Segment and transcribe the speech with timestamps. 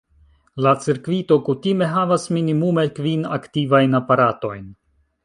[0.65, 4.65] La cirkvito kutime havas minimume kvin aktivajn aparatojn.